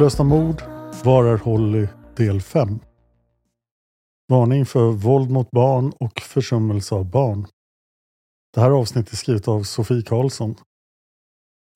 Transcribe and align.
Olösta 0.00 0.24
mord. 0.24 0.62
Var 1.04 1.24
är 1.24 1.36
Holly? 1.36 1.88
Del 2.16 2.40
5. 2.40 2.78
Varning 4.28 4.66
för 4.66 4.92
våld 4.92 5.30
mot 5.30 5.50
barn 5.50 5.92
och 6.00 6.20
försummelse 6.20 6.94
av 6.94 7.10
barn. 7.10 7.46
Det 8.54 8.60
här 8.60 8.70
avsnittet 8.70 9.12
är 9.12 9.16
skrivet 9.16 9.48
av 9.48 9.62
Sofie 9.62 10.02
Karlsson. 10.02 10.54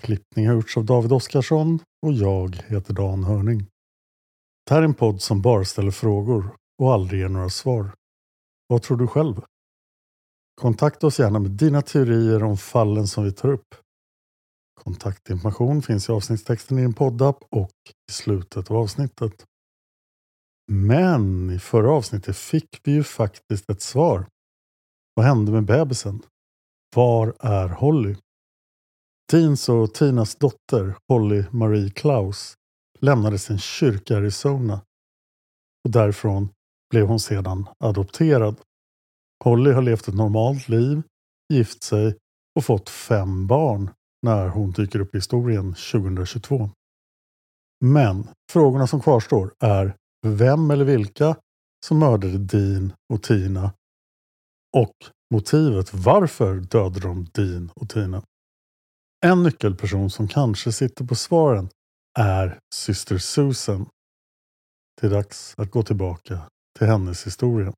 Klippning 0.03 0.47
har 0.47 0.55
gjorts 0.55 0.77
av 0.77 0.85
David 0.85 1.13
Oskarsson 1.13 1.79
och 2.07 2.13
jag 2.13 2.57
heter 2.67 2.95
Dan 2.95 3.25
Hörning. 3.25 3.67
Det 4.67 4.75
här 4.75 4.81
är 4.81 4.85
en 4.85 4.95
podd 4.95 5.23
som 5.23 5.43
bara 5.43 5.65
ställer 5.65 5.91
frågor 5.91 6.57
och 6.79 6.93
aldrig 6.93 7.21
ger 7.21 7.29
några 7.29 7.51
svar. 7.51 7.95
Vad 8.67 8.83
tror 8.83 8.97
du 8.97 9.07
själv? 9.07 9.43
Kontakta 10.61 11.07
oss 11.07 11.19
gärna 11.19 11.39
med 11.39 11.51
dina 11.51 11.83
teorier 11.83 12.43
om 12.43 12.57
fallen 12.57 13.07
som 13.07 13.25
vi 13.25 13.33
tar 13.33 13.49
upp. 13.49 13.75
Kontaktinformation 14.85 15.83
finns 15.83 16.09
i 16.09 16.13
avsnittstexten 16.13 16.79
i 16.79 16.83
din 16.83 16.95
poddapp 16.95 17.45
och 17.51 17.71
i 18.11 18.13
slutet 18.13 18.71
av 18.71 18.77
avsnittet. 18.77 19.45
Men 20.73 21.51
i 21.51 21.59
förra 21.59 21.91
avsnittet 21.93 22.37
fick 22.37 22.81
vi 22.85 22.93
ju 22.93 23.03
faktiskt 23.03 23.71
ett 23.71 23.83
svar. 23.83 24.27
Vad 25.15 25.27
hände 25.27 25.53
med 25.53 25.65
bebisen? 25.65 26.23
Var 26.97 27.35
är 27.41 27.69
Holly? 27.69 28.17
Teens 29.31 29.69
och 29.69 29.95
Tinas 29.95 30.37
dotter 30.37 30.97
Holly 31.09 31.45
Marie 31.51 31.91
Klaus 31.91 32.55
lämnade 33.01 33.39
sin 33.39 33.59
kyrka 33.59 34.15
i 34.15 34.17
Arizona 34.17 34.81
och 35.85 35.91
därifrån 35.91 36.49
blev 36.91 37.07
hon 37.07 37.21
sedan 37.21 37.69
adopterad. 37.79 38.57
Holly 39.45 39.73
har 39.73 39.83
levt 39.83 40.09
ett 40.09 40.15
normalt 40.15 40.69
liv, 40.69 41.03
gift 41.53 41.83
sig 41.83 42.19
och 42.57 42.65
fått 42.65 42.89
fem 42.89 43.47
barn 43.47 43.91
när 44.25 44.49
hon 44.49 44.73
dyker 44.73 45.01
upp 45.01 45.15
i 45.15 45.19
historien 45.19 45.75
2022. 45.75 46.71
Men 47.85 48.29
frågorna 48.53 48.87
som 48.87 49.01
kvarstår 49.01 49.55
är 49.61 49.97
vem 50.27 50.71
eller 50.71 50.85
vilka 50.85 51.37
som 51.87 51.99
mördade 51.99 52.39
Dean 52.39 52.93
och 53.13 53.23
Tina 53.23 53.73
och 54.77 54.95
motivet 55.35 55.95
varför 55.95 56.55
dödade 56.55 57.01
de 57.01 57.27
Dean 57.35 57.71
och 57.75 57.89
Tina. 57.89 58.23
En 59.27 59.43
nyckelperson 59.43 60.11
som 60.11 60.29
kanske 60.29 60.73
sitter 60.73 61.05
på 61.05 61.15
svaren 61.15 61.69
är 62.19 62.59
syster 62.75 63.19
Susan. 63.19 63.87
Det 65.01 65.07
är 65.07 65.11
dags 65.11 65.55
att 65.57 65.71
gå 65.71 65.83
tillbaka 65.83 66.41
till 66.79 66.87
hennes 66.87 67.27
historia. 67.27 67.73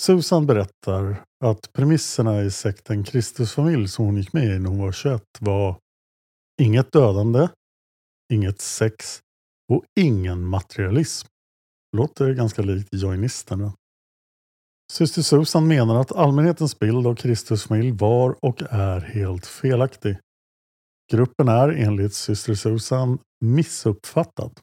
Susan 0.00 0.46
berättar 0.46 1.24
att 1.44 1.72
premisserna 1.72 2.42
i 2.42 2.50
sekten 2.50 3.04
Kristusfamilj 3.04 3.88
som 3.88 4.04
hon 4.04 4.16
gick 4.16 4.32
med 4.32 4.44
i 4.44 4.58
när 4.58 4.70
hon 4.70 4.78
var 4.78 4.92
21 4.92 5.22
var 5.40 5.78
inget 6.62 6.92
dödande, 6.92 7.48
inget 8.32 8.60
sex 8.60 9.20
och 9.72 9.84
ingen 10.00 10.46
materialism. 10.46 11.26
Låter 11.96 12.34
ganska 12.34 12.62
likt 12.62 12.88
joinisterna. 12.92 13.72
Syster 14.92 15.22
Susan 15.22 15.68
menar 15.68 16.00
att 16.00 16.12
allmänhetens 16.12 16.78
bild 16.78 17.06
av 17.06 17.14
Kristusfamilj 17.14 17.90
var 17.90 18.36
och 18.44 18.62
är 18.70 19.00
helt 19.00 19.46
felaktig. 19.46 20.18
Gruppen 21.12 21.48
är 21.48 21.68
enligt 21.68 22.14
syster 22.14 22.54
Susan 22.54 23.18
missuppfattad. 23.40 24.60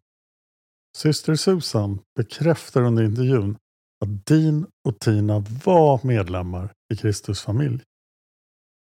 Syster 0.97 1.35
Susan 1.35 1.99
bekräftar 2.15 2.81
under 2.81 3.03
intervjun 3.03 3.57
att 4.01 4.25
Dean 4.25 4.65
och 4.87 4.99
Tina 4.99 5.39
var 5.65 5.99
medlemmar 6.03 6.73
i 6.93 6.97
Kristus 6.97 7.41
familj. 7.41 7.81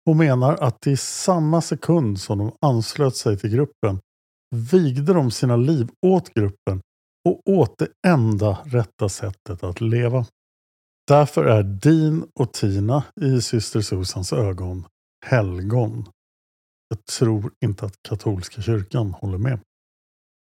Hon 0.05 0.19
menar 0.19 0.55
att 0.55 0.87
i 0.87 0.97
samma 0.97 1.61
sekund 1.61 2.21
som 2.21 2.39
de 2.39 2.53
anslöt 2.61 3.17
sig 3.17 3.39
till 3.39 3.51
gruppen 3.51 4.01
vigde 4.55 5.13
de 5.13 5.31
sina 5.31 5.57
liv 5.57 5.89
åt 6.07 6.35
gruppen 6.35 6.81
och 7.29 7.41
åt 7.45 7.79
det 7.79 7.89
enda 8.07 8.59
rätta 8.65 9.09
sättet 9.09 9.63
att 9.63 9.81
leva. 9.81 10.27
Därför 11.09 11.45
är 11.45 11.63
Dean 11.63 12.29
och 12.35 12.53
Tina 12.53 13.05
i 13.21 13.41
syster 13.41 13.81
Susans 13.81 14.33
ögon 14.33 14.85
helgon. 15.27 16.09
Jag 16.89 17.05
tror 17.05 17.53
inte 17.65 17.87
att 17.87 17.95
katolska 18.09 18.63
kyrkan 18.63 19.11
håller 19.11 19.39
med. 19.39 19.61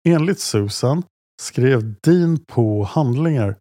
Enligt 0.08 0.40
Susan 0.40 1.04
skrev 1.42 1.96
Dean 2.02 2.40
på 2.48 2.84
handlingar 2.84 3.56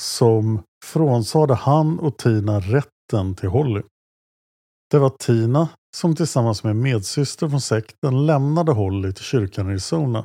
som 0.00 0.62
frånsade 0.84 1.54
han 1.54 1.98
och 1.98 2.16
Tina 2.16 2.60
rätten 2.60 3.34
till 3.34 3.48
Holly. 3.48 3.82
Det 4.90 4.98
var 4.98 5.10
Tina 5.10 5.68
som 5.96 6.16
tillsammans 6.16 6.64
med 6.64 6.76
medsyster 6.76 7.48
från 7.48 7.60
sekten 7.60 8.26
lämnade 8.26 8.72
Holly 8.72 9.12
till 9.12 9.24
kyrkan 9.24 9.66
i 9.66 9.70
Arizona. 9.70 10.24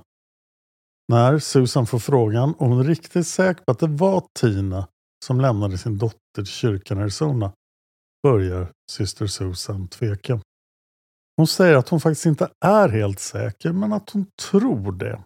När 1.08 1.40
Susan 1.40 1.88
får 1.88 2.00
frågan 2.00 2.56
om 2.58 2.70
hon 2.72 2.80
är 2.80 2.84
riktigt 2.84 3.28
säker 3.28 3.64
på 3.64 3.72
att 3.72 3.80
det 3.80 3.88
var 3.88 4.24
Tina 4.40 4.88
som 5.26 5.42
lämnade 5.42 5.78
sin 5.78 5.98
dotter 5.98 6.20
till 6.36 6.46
kyrkan 6.46 6.98
i 6.98 7.02
Arizona 7.02 7.52
börjar 8.24 8.72
syster 8.92 9.28
Susan 9.28 9.88
tveka. 9.88 10.40
Hon 11.38 11.48
säger 11.48 11.76
att 11.76 11.90
hon 11.90 12.02
faktiskt 12.02 12.26
inte 12.26 12.50
är 12.66 12.90
helt 12.90 13.20
säker 13.20 13.72
men 13.72 13.94
att 13.94 14.10
hon 14.10 14.26
tror 14.52 14.92
det. 14.92 15.24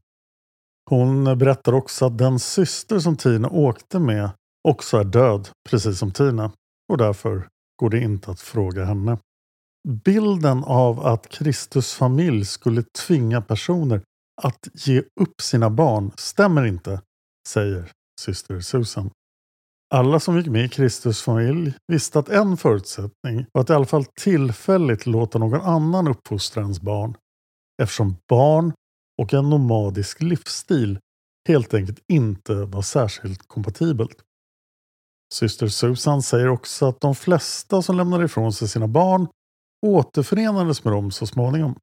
Hon 0.90 1.24
berättar 1.24 1.74
också 1.74 2.06
att 2.06 2.18
den 2.18 2.40
syster 2.40 3.00
som 3.00 3.18
Tina 3.18 3.50
åkte 3.50 4.00
med 4.00 4.30
också 4.68 4.98
är 4.98 5.04
död, 5.04 5.50
precis 5.70 6.00
som 6.00 6.12
Tina. 6.12 6.52
Och 6.92 6.98
därför 6.98 7.48
går 7.80 7.90
det 7.90 8.00
inte 8.00 8.32
att 8.32 8.42
fråga 8.42 8.86
henne. 8.86 9.18
Bilden 10.06 10.64
av 10.64 11.06
att 11.06 11.30
Kristus 11.30 11.94
familj 11.94 12.46
skulle 12.46 12.84
tvinga 13.08 13.42
personer 13.42 14.02
att 14.42 14.68
ge 14.74 15.00
upp 15.00 15.42
sina 15.42 15.70
barn 15.70 16.12
stämmer 16.18 16.66
inte, 16.66 17.02
säger 17.48 17.92
syster 18.22 18.60
Susan. 18.60 19.12
Alla 19.94 20.20
som 20.20 20.38
gick 20.38 20.48
med 20.48 20.66
i 20.66 20.70
Kristus 20.70 21.22
familj 21.22 21.74
visste 21.88 22.20
att 22.20 22.30
en 22.30 22.58
förutsättning 22.58 23.46
var 23.52 23.62
att 23.62 23.70
i 23.70 23.74
alla 23.74 23.86
fall 23.86 24.06
tillfälligt 24.06 25.06
låta 25.06 25.40
någon 25.40 25.62
annan 25.62 26.08
uppfostra 26.08 26.62
ens 26.62 26.82
barn. 26.82 27.18
Eftersom 27.82 28.16
barn 28.30 28.74
och 29.22 29.34
en 29.34 29.50
nomadisk 29.50 30.22
livsstil 30.22 31.00
helt 31.48 31.74
enkelt 31.74 32.00
inte 32.08 32.54
var 32.54 32.82
särskilt 32.82 33.48
kompatibelt. 33.48 34.24
Syster 35.34 35.68
Susan 35.68 36.22
säger 36.22 36.48
också 36.48 36.86
att 36.86 37.02
de 37.02 37.16
flesta 37.16 37.82
som 37.82 37.98
lämnade 37.98 38.26
ifrån 38.26 38.54
sig 38.54 38.68
sina 38.68 38.88
barn 38.88 39.28
återförenades 39.86 40.84
med 40.84 40.94
dem 40.94 41.12
så 41.12 41.28
småningom. 41.28 41.76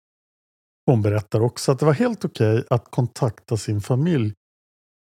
Hon 0.87 1.03
berättar 1.03 1.41
också 1.41 1.73
att 1.73 1.79
det 1.79 1.87
var 1.87 1.93
helt 1.93 2.25
okej 2.25 2.55
okay 2.55 2.65
att 2.71 2.91
kontakta 2.91 3.57
sin 3.57 3.81
familj 3.81 4.33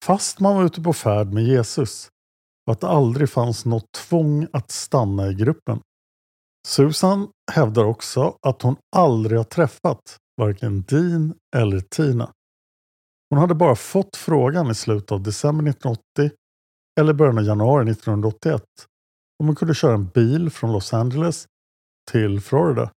fast 0.04 0.40
man 0.40 0.56
var 0.56 0.64
ute 0.64 0.80
på 0.80 0.92
färd 0.92 1.32
med 1.32 1.44
Jesus 1.44 2.08
och 2.66 2.72
att 2.72 2.80
det 2.80 2.88
aldrig 2.88 3.30
fanns 3.30 3.64
något 3.64 3.92
tvång 3.92 4.46
att 4.52 4.70
stanna 4.70 5.28
i 5.30 5.34
gruppen. 5.34 5.80
Susan 6.68 7.28
hävdar 7.52 7.84
också 7.84 8.38
att 8.42 8.62
hon 8.62 8.76
aldrig 8.96 9.38
har 9.38 9.44
träffat 9.44 10.16
varken 10.36 10.82
Dean 10.82 11.34
eller 11.56 11.80
Tina. 11.80 12.32
Hon 13.30 13.38
hade 13.38 13.54
bara 13.54 13.76
fått 13.76 14.16
frågan 14.16 14.70
i 14.70 14.74
slutet 14.74 15.12
av 15.12 15.22
december 15.22 15.70
1980 15.70 16.30
eller 17.00 17.12
början 17.12 17.38
av 17.38 17.44
januari 17.44 17.90
1981 17.90 18.62
om 19.38 19.46
hon 19.46 19.56
kunde 19.56 19.75
köra 19.75 19.94
en 19.94 20.06
bil 20.06 20.50
från 20.50 20.72
Los 20.72 20.94
Angeles 20.94 21.48
till 22.10 22.40
Florida. 22.40 22.90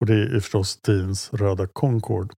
Och 0.00 0.06
det 0.06 0.14
är 0.14 0.40
förstås 0.40 0.76
Deans 0.76 1.32
röda 1.32 1.66
Concorde. 1.66 2.34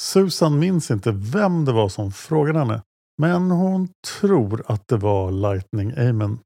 Susan 0.00 0.58
minns 0.58 0.90
inte 0.90 1.12
vem 1.12 1.64
det 1.64 1.72
var 1.72 1.88
som 1.88 2.12
frågade 2.12 2.58
henne. 2.58 2.82
Men 3.22 3.50
hon 3.50 3.88
tror 4.20 4.62
att 4.66 4.88
det 4.88 4.96
var 4.96 5.30
Lightning 5.30 5.92
Amen. 5.98 6.38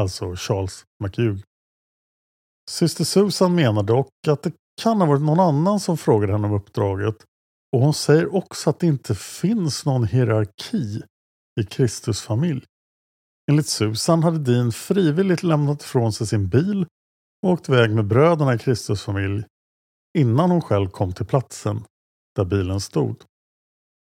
Alltså 0.00 0.36
Charles 0.36 0.84
McHugh. 1.04 1.42
Syster 2.70 3.04
Susan 3.04 3.54
menar 3.54 3.82
dock 3.82 4.08
att 4.28 4.42
det 4.42 4.52
kan 4.82 5.00
ha 5.00 5.06
varit 5.08 5.22
någon 5.22 5.40
annan 5.40 5.80
som 5.80 5.98
frågade 5.98 6.32
henne 6.32 6.46
om 6.46 6.54
uppdraget. 6.54 7.16
Och 7.72 7.80
hon 7.80 7.94
säger 7.94 8.34
också 8.34 8.70
att 8.70 8.80
det 8.80 8.86
inte 8.86 9.14
finns 9.14 9.86
någon 9.86 10.04
hierarki 10.04 11.02
i 11.60 11.64
Kristus 11.64 12.22
familj. 12.22 12.64
Enligt 13.48 13.66
Susan 13.66 14.22
hade 14.22 14.38
Dean 14.38 14.72
frivilligt 14.72 15.42
lämnat 15.42 15.82
ifrån 15.82 16.12
sig 16.12 16.26
sin 16.26 16.48
bil 16.48 16.86
och 17.42 17.50
åkt 17.50 17.68
iväg 17.68 17.90
med 17.90 18.06
bröderna 18.06 18.54
i 18.54 18.58
Kristus 18.58 19.02
familj 19.02 19.44
innan 20.18 20.50
hon 20.50 20.60
själv 20.60 20.88
kom 20.88 21.12
till 21.12 21.26
platsen 21.26 21.84
där 22.36 22.44
bilen 22.44 22.80
stod. 22.80 23.24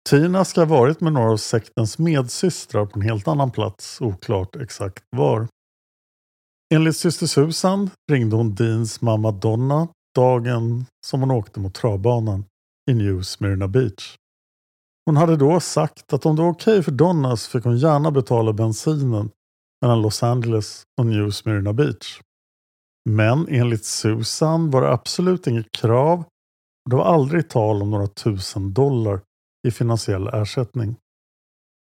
Tina 0.10 0.46
ska 0.46 0.62
ha 0.62 0.66
varit 0.66 1.02
med 1.02 1.14
några 1.14 1.32
av 1.32 1.38
sektens 1.38 2.00
medsystrar 2.00 2.86
på 2.86 3.00
en 3.00 3.02
helt 3.02 3.28
annan 3.28 3.52
plats, 3.52 4.02
oklart 4.02 4.56
exakt 4.56 5.04
var. 5.10 5.48
Enligt 6.74 6.98
syster 6.98 7.28
Susan 7.28 7.90
ringde 8.12 8.36
hon 8.36 8.56
Deans 8.56 9.02
mamma 9.02 9.32
Donna 9.32 9.88
dagen 10.16 10.86
som 11.06 11.20
hon 11.20 11.32
åkte 11.32 11.60
mot 11.60 11.74
travbanan 11.74 12.46
i 12.92 12.94
New 12.94 13.22
Smyrna 13.22 13.68
Beach. 13.68 14.18
Hon 15.12 15.18
hade 15.18 15.36
då 15.36 15.60
sagt 15.60 16.14
att 16.14 16.26
om 16.26 16.36
det 16.36 16.42
var 16.42 16.50
okej 16.50 16.74
okay 16.74 16.84
för 16.84 16.92
Donna 16.92 17.38
så 17.38 17.50
fick 17.50 17.64
hon 17.64 17.78
gärna 17.78 18.12
betala 18.12 18.54
bensinen 18.54 19.30
mellan 19.82 20.02
Los 20.02 20.24
Angeles 20.24 20.84
och 21.00 21.06
New 21.06 21.32
Smyrna 21.32 21.74
Beach. 21.74 22.22
Men 23.10 23.48
enligt 23.50 23.86
Susan 23.86 24.72
var 24.72 24.82
det 24.82 24.92
absolut 24.92 25.48
inget 25.48 25.72
krav 25.72 26.20
och 26.86 26.90
det 26.90 26.96
var 26.96 27.06
aldrig 27.06 27.50
tal 27.50 27.82
om 27.82 27.92
några 27.92 28.08
tusen 28.08 28.74
dollar 28.74 29.22
i 29.68 29.72
finansiell 29.72 30.28
ersättning. 30.28 30.96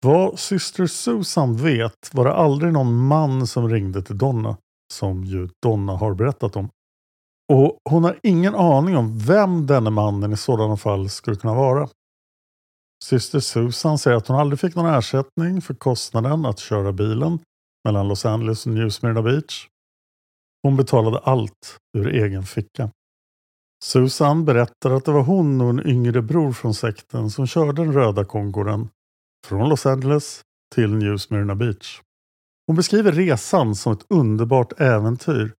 Vad 0.05 0.39
syster 0.39 0.87
Susan 0.87 1.55
vet 1.55 2.13
var 2.13 2.25
det 2.25 2.33
aldrig 2.33 2.73
någon 2.73 3.07
man 3.07 3.47
som 3.47 3.69
ringde 3.69 4.01
till 4.01 4.17
Donna, 4.17 4.57
som 4.93 5.23
ju 5.23 5.49
Donna 5.63 5.95
har 5.95 6.13
berättat 6.13 6.55
om. 6.55 6.69
Och 7.53 7.77
hon 7.89 8.03
har 8.03 8.19
ingen 8.23 8.55
aning 8.55 8.97
om 8.97 9.19
vem 9.19 9.67
denne 9.67 9.89
mannen 9.89 10.33
i 10.33 10.37
sådana 10.37 10.77
fall 10.77 11.09
skulle 11.09 11.35
kunna 11.35 11.53
vara. 11.53 11.87
Syster 13.03 13.39
Susan 13.39 13.97
säger 13.97 14.17
att 14.17 14.27
hon 14.27 14.37
aldrig 14.37 14.59
fick 14.59 14.75
någon 14.75 14.93
ersättning 14.93 15.61
för 15.61 15.73
kostnaden 15.73 16.45
att 16.45 16.59
köra 16.59 16.91
bilen 16.91 17.39
mellan 17.85 18.07
Los 18.07 18.25
Angeles 18.25 18.65
och 18.65 18.71
New 18.71 18.89
Smyrna 18.89 19.21
Beach. 19.21 19.67
Hon 20.63 20.77
betalade 20.77 21.17
allt 21.17 21.77
ur 21.97 22.07
egen 22.07 22.43
ficka. 22.43 22.89
Susan 23.83 24.45
berättar 24.45 24.91
att 24.91 25.05
det 25.05 25.11
var 25.11 25.21
hon 25.21 25.61
och 25.61 25.69
en 25.69 25.87
yngre 25.87 26.21
bror 26.21 26.51
från 26.51 26.73
sekten 26.73 27.29
som 27.29 27.47
körde 27.47 27.83
den 27.83 27.93
röda 27.93 28.25
Kongoren 28.25 28.89
från 29.47 29.69
Los 29.69 29.85
Angeles 29.85 30.41
till 30.75 30.93
New 30.93 31.17
Smyrna 31.17 31.55
Beach. 31.55 32.01
Hon 32.67 32.75
beskriver 32.75 33.11
resan 33.11 33.75
som 33.75 33.93
ett 33.93 34.05
underbart 34.09 34.79
äventyr 34.79 35.53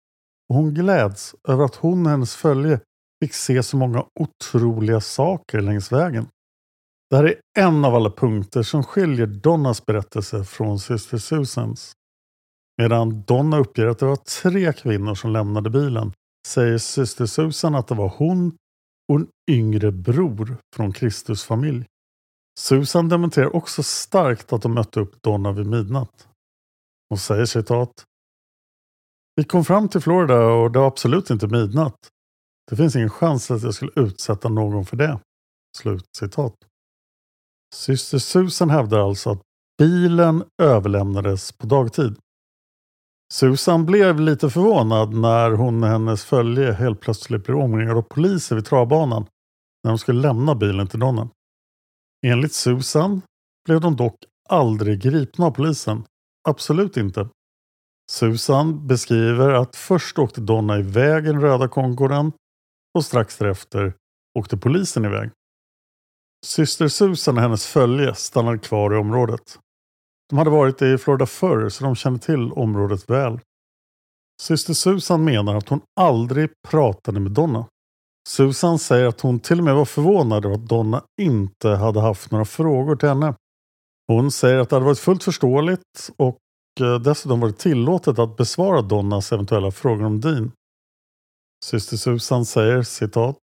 och 0.48 0.56
hon 0.56 0.74
gläds 0.74 1.34
över 1.48 1.64
att 1.64 1.74
hon 1.74 2.06
och 2.06 2.10
hennes 2.10 2.36
följe 2.36 2.80
fick 3.22 3.34
se 3.34 3.62
så 3.62 3.76
många 3.76 4.04
otroliga 4.20 5.00
saker 5.00 5.60
längs 5.60 5.92
vägen. 5.92 6.26
Det 7.10 7.16
här 7.16 7.24
är 7.24 7.40
en 7.58 7.84
av 7.84 7.94
alla 7.94 8.10
punkter 8.10 8.62
som 8.62 8.84
skiljer 8.84 9.26
Donnas 9.26 9.86
berättelse 9.86 10.44
från 10.44 10.78
syster 10.78 11.18
Susans. 11.18 11.92
Medan 12.78 13.22
Donna 13.22 13.58
uppger 13.58 13.86
att 13.86 13.98
det 13.98 14.06
var 14.06 14.16
tre 14.16 14.72
kvinnor 14.72 15.14
som 15.14 15.32
lämnade 15.32 15.70
bilen 15.70 16.12
säger 16.46 16.78
syster 16.78 17.26
Susan 17.26 17.74
att 17.74 17.88
det 17.88 17.94
var 17.94 18.08
hon 18.08 18.56
och 19.12 19.20
en 19.20 19.28
yngre 19.50 19.92
bror 19.92 20.56
från 20.76 20.92
Kristus 20.92 21.44
familj. 21.44 21.84
Susan 22.60 23.08
dementerar 23.08 23.56
också 23.56 23.82
starkt 23.82 24.52
att 24.52 24.62
de 24.62 24.74
mötte 24.74 25.00
upp 25.00 25.22
Donna 25.22 25.52
vid 25.52 25.66
midnatt. 25.66 26.28
Hon 27.08 27.18
säger 27.18 27.44
citat. 27.44 28.04
Vi 29.36 29.44
kom 29.44 29.64
fram 29.64 29.88
till 29.88 30.00
Florida 30.00 30.46
och 30.46 30.72
det 30.72 30.78
var 30.78 30.86
absolut 30.86 31.30
inte 31.30 31.46
midnatt. 31.46 32.08
Det 32.70 32.76
finns 32.76 32.96
ingen 32.96 33.10
chans 33.10 33.50
att 33.50 33.62
jag 33.62 33.74
skulle 33.74 33.92
utsätta 33.96 34.48
någon 34.48 34.86
för 34.86 34.96
det. 34.96 35.20
Slut 35.78 36.06
citat. 36.16 36.54
Syster 37.74 38.18
Susan 38.18 38.70
hävdar 38.70 39.08
alltså 39.08 39.30
att 39.30 39.42
bilen 39.78 40.44
överlämnades 40.62 41.52
på 41.52 41.66
dagtid. 41.66 42.16
Susan 43.32 43.86
blev 43.86 44.20
lite 44.20 44.50
förvånad 44.50 45.14
när 45.14 45.50
hon 45.50 45.82
och 45.82 45.88
hennes 45.88 46.24
följe 46.24 46.72
helt 46.72 47.00
plötsligt 47.00 47.44
blev 47.44 47.58
omringade 47.58 47.98
av 47.98 48.02
poliser 48.02 48.56
vid 48.56 48.64
travbanan 48.64 49.26
när 49.84 49.90
de 49.90 49.98
skulle 49.98 50.20
lämna 50.20 50.54
bilen 50.54 50.86
till 50.86 51.00
Donna. 51.00 51.28
Enligt 52.26 52.52
Susan 52.52 53.22
blev 53.64 53.80
de 53.80 53.96
dock 53.96 54.16
aldrig 54.48 55.00
gripna 55.00 55.46
av 55.46 55.50
polisen. 55.50 56.04
Absolut 56.48 56.96
inte. 56.96 57.28
Susan 58.10 58.86
beskriver 58.86 59.50
att 59.50 59.76
först 59.76 60.18
åkte 60.18 60.40
Donna 60.40 60.78
iväg 60.78 61.24
i 61.24 61.26
den 61.26 61.40
röda 61.40 61.68
Concorden 61.68 62.32
och 62.94 63.04
strax 63.04 63.38
därefter 63.38 63.94
åkte 64.38 64.56
polisen 64.56 65.04
iväg. 65.04 65.30
Syster 66.44 66.88
Susan 66.88 67.36
och 67.36 67.42
hennes 67.42 67.66
följe 67.66 68.14
stannade 68.14 68.58
kvar 68.58 68.94
i 68.94 68.96
området. 68.96 69.58
De 70.28 70.38
hade 70.38 70.50
varit 70.50 70.82
i 70.82 70.98
Florida 70.98 71.26
förr 71.26 71.68
så 71.68 71.84
de 71.84 71.94
kände 71.94 72.18
till 72.18 72.52
området 72.52 73.10
väl. 73.10 73.40
Syster 74.42 74.74
Susan 74.74 75.24
menar 75.24 75.56
att 75.56 75.68
hon 75.68 75.80
aldrig 76.00 76.50
pratade 76.68 77.20
med 77.20 77.32
Donna. 77.32 77.66
Susan 78.28 78.78
säger 78.78 79.06
att 79.06 79.20
hon 79.20 79.40
till 79.40 79.58
och 79.58 79.64
med 79.64 79.74
var 79.74 79.84
förvånad 79.84 80.44
över 80.44 80.54
att 80.54 80.68
Donna 80.68 81.02
inte 81.20 81.68
hade 81.68 82.00
haft 82.00 82.30
några 82.30 82.44
frågor 82.44 82.96
till 82.96 83.08
henne. 83.08 83.34
Hon 84.08 84.30
säger 84.30 84.58
att 84.58 84.70
det 84.70 84.76
hade 84.76 84.86
varit 84.86 84.98
fullt 84.98 85.24
förståeligt 85.24 86.10
och 86.16 86.38
eh, 86.80 86.98
dessutom 86.98 87.40
varit 87.40 87.58
tillåtet 87.58 88.18
att 88.18 88.36
besvara 88.36 88.82
Donnas 88.82 89.32
eventuella 89.32 89.70
frågor 89.70 90.04
om 90.04 90.20
Dean. 90.20 90.52
Syster 91.64 91.96
Susan 91.96 92.44
säger 92.44 92.82
citat. 92.82 93.38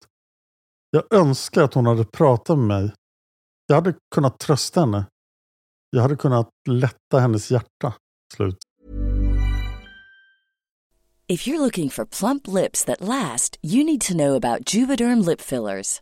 Jag 0.94 1.14
önskar 1.14 1.64
att 1.64 1.74
hon 1.74 1.86
hade 1.86 2.06
pratat 2.06 2.58
med 2.58 2.68
mig. 2.68 2.94
Jag 3.68 3.76
hade 3.76 3.94
kunnat 4.16 4.40
trösta 4.40 4.80
henne. 4.80 5.06
Jag 5.90 6.02
hade 6.02 6.16
kunnat 6.16 6.50
lätta 6.70 7.20
hennes 7.20 7.52
hjärta. 7.52 7.94
Slut. 8.36 8.58
If 11.28 11.48
you're 11.48 11.60
looking 11.60 11.90
for 11.90 12.06
plump 12.06 12.48
lips 12.48 12.86
that 12.86 13.02
last, 13.02 13.60
you 13.64 13.84
need 13.84 14.02
to 14.02 14.14
know 14.14 14.36
about 14.36 14.74
Juvederm 14.74 15.26
lip 15.26 15.42
fillers. 15.42 16.02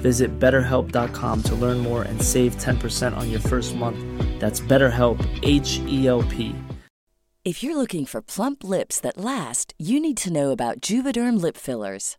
Visit 0.00 0.38
betterhelp.com 0.38 1.42
to 1.44 1.54
learn 1.54 1.78
more 1.78 2.02
and 2.02 2.20
save 2.20 2.56
10% 2.56 3.16
on 3.16 3.30
your 3.30 3.40
first 3.40 3.76
month. 3.76 3.98
That's 4.40 4.60
BetterHelp, 4.60 5.24
H 5.42 5.80
E 5.86 6.06
L 6.08 6.22
P. 6.24 6.54
If 7.44 7.62
you're 7.62 7.78
looking 7.78 8.04
for 8.04 8.20
plump 8.20 8.62
lips 8.62 9.00
that 9.00 9.16
last, 9.16 9.72
you 9.78 10.00
need 10.00 10.18
to 10.18 10.32
know 10.32 10.50
about 10.50 10.82
Juvederm 10.82 11.40
lip 11.40 11.56
fillers. 11.56 12.18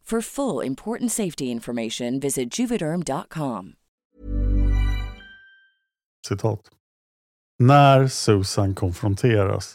For 0.11 0.21
full 0.21 0.67
important 0.67 1.11
safety 1.11 1.45
information, 1.45 2.19
visit 2.19 2.59
juvederm.com. 2.59 3.73
Citat. 6.27 6.59
När 7.59 8.07
Susan 8.07 8.75
konfronteras 8.75 9.73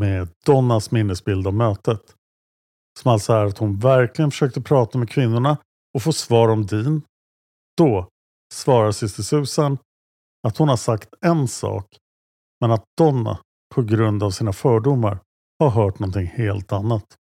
med 0.00 0.28
Donnas 0.46 0.90
minnesbild 0.90 1.46
av 1.46 1.54
mötet, 1.54 2.16
som 3.00 3.12
alltså 3.12 3.32
är 3.32 3.44
att 3.44 3.58
hon 3.58 3.78
verkligen 3.78 4.30
försökte 4.30 4.60
prata 4.60 4.98
med 4.98 5.10
kvinnorna 5.10 5.56
och 5.94 6.02
få 6.02 6.12
svar 6.12 6.48
om 6.48 6.66
Dean, 6.66 7.02
då 7.76 8.08
svarar 8.54 8.92
syster 8.92 9.22
Susan 9.22 9.78
att 10.48 10.56
hon 10.56 10.68
har 10.68 10.76
sagt 10.76 11.08
en 11.20 11.48
sak, 11.48 11.96
men 12.60 12.70
att 12.70 12.84
Donna 12.98 13.38
på 13.74 13.82
grund 13.82 14.22
av 14.22 14.30
sina 14.30 14.52
fördomar 14.52 15.18
har 15.58 15.70
hört 15.70 15.98
någonting 15.98 16.26
helt 16.26 16.72
annat. 16.72 17.16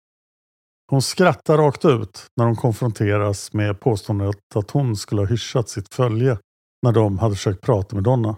Hon 0.92 1.02
skrattar 1.02 1.58
rakt 1.58 1.86
ut 1.86 2.28
när 2.36 2.46
hon 2.46 2.56
konfronteras 2.56 3.54
med 3.54 3.80
påståendet 3.80 4.56
att 4.56 4.72
hon 4.72 4.96
skulle 4.96 5.22
ha 5.22 5.26
hyschat 5.26 5.70
sitt 5.70 5.94
följe 5.94 6.38
när 6.84 6.92
de 6.92 7.20
hade 7.20 7.36
försökt 7.36 7.62
prata 7.62 7.96
med 7.96 8.04
Donna. 8.04 8.38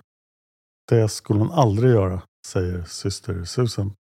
Det 0.90 1.10
skulle 1.10 1.40
hon 1.40 1.52
aldrig 1.52 1.92
göra, 1.92 2.22
säger 2.48 2.84
syster 2.84 3.44
Susan. 3.46 3.94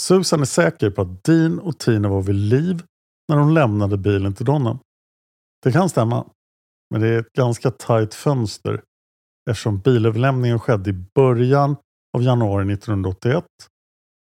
Susan 0.00 0.40
är 0.40 0.44
säker 0.44 0.90
på 0.90 1.02
att 1.02 1.24
Dean 1.24 1.58
och 1.58 1.78
Tina 1.78 2.08
var 2.08 2.22
vid 2.22 2.34
liv 2.34 2.82
när 3.28 3.38
hon 3.38 3.54
lämnade 3.54 3.96
bilen 3.96 4.34
till 4.34 4.46
Donna. 4.46 4.78
Det 5.62 5.72
kan 5.72 5.88
stämma, 5.88 6.26
men 6.90 7.00
det 7.00 7.08
är 7.08 7.18
ett 7.18 7.32
ganska 7.32 7.70
tajt 7.70 8.14
fönster 8.14 8.82
eftersom 9.50 9.78
bilöverlämningen 9.78 10.60
skedde 10.60 10.90
i 10.90 11.04
början 11.14 11.76
av 12.16 12.22
januari 12.22 12.72
1981 12.72 13.44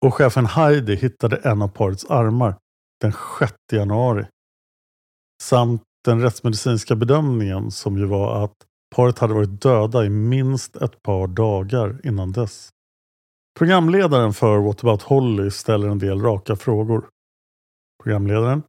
och 0.07 0.15
chefen 0.15 0.47
Heidi 0.47 0.97
hittade 0.97 1.37
en 1.37 1.63
av 1.63 1.69
parets 1.69 2.05
armar 2.05 2.55
den 3.01 3.13
6 3.39 3.55
januari. 3.73 4.27
Samt 5.43 5.83
den 6.05 6.21
rättsmedicinska 6.21 6.97
bedömningen 6.97 7.71
som 7.71 7.99
ju 7.99 8.05
var 8.05 8.45
att 8.45 8.55
paret 8.97 9.19
hade 9.19 9.35
varit 9.35 9.63
döda 9.63 10.05
i 10.05 10.09
minst 10.09 10.77
ett 10.77 11.03
par 11.03 11.27
dagar 11.27 12.01
innan 12.05 12.33
dess. 12.33 12.71
Programledaren 13.59 14.33
för 14.33 14.59
What 14.59 14.81
about 14.81 15.03
Holly 15.03 15.51
ställer 15.51 15.89
en 15.89 15.99
del 15.99 16.21
raka 16.21 16.57
frågor. 16.57 17.09
Programledaren. 18.03 18.63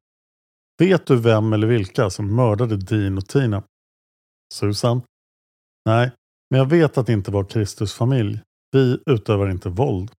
Vet 0.77 1.05
du 1.05 1.15
vem 1.15 1.53
eller 1.53 1.67
vilka 1.67 2.09
som 2.09 2.35
mördade 2.35 2.77
Dean 2.77 3.17
och 3.17 3.27
Tina? 3.27 3.63
Susan. 4.53 5.01
Nej, 5.85 6.11
men 6.49 6.59
jag 6.59 6.65
vet 6.65 6.97
att 6.97 7.07
det 7.07 7.13
inte 7.13 7.31
var 7.31 7.43
Kristus 7.43 7.93
familj. 7.93 8.41
Vi 8.71 8.99
utövar 9.05 9.49
inte 9.49 9.69
våld. 9.69 10.11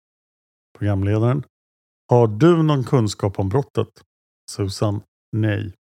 Programledaren. 0.78 1.44
Har 2.10 2.26
du 2.26 2.62
någon 2.62 2.84
kunskap 2.84 3.38
om 3.38 3.48
brottet? 3.48 3.88
Susan. 4.50 5.02
Nej. 5.32 5.72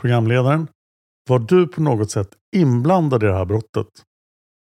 Programledaren. 0.00 0.68
Var 1.28 1.38
du 1.38 1.68
på 1.68 1.82
något 1.82 2.10
sätt 2.10 2.28
inblandad 2.56 3.22
i 3.22 3.26
det 3.26 3.34
här 3.34 3.44
brottet? 3.44 3.86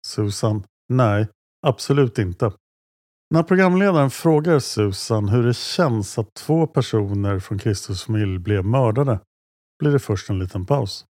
Susan. 0.08 0.64
Nej, 0.90 1.28
absolut 1.68 2.18
inte. 2.18 2.52
När 3.30 3.44
programledaren 3.44 4.10
frågar 4.10 4.60
Susan 4.60 5.30
hur 5.30 5.44
det 5.44 5.54
känns 5.54 6.18
att 6.18 6.34
två 6.34 6.68
personer 6.68 7.40
från 7.40 7.60
Kristus 7.60 8.04
familj 8.04 8.40
blev 8.40 8.66
mördade 8.66 9.20
blir 9.80 9.92
det 9.92 10.00
först 10.00 10.30
en 10.30 10.40
liten 10.40 10.66
paus. 10.66 11.06